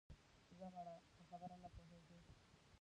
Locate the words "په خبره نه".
1.15-1.69